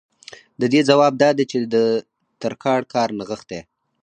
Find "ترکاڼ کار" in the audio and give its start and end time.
2.41-3.09